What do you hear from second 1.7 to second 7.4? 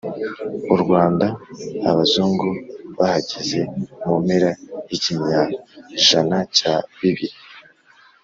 Abazungu bahageze mu mpera y'ikinyajana cya bibiri,